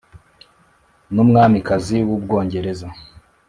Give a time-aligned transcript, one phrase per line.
[1.13, 2.87] N’umwamikazi w’ubwongereza.